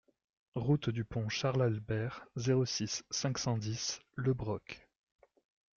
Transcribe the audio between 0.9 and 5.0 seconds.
Pont Charles Albert, zéro six, cinq cent dix Le Broc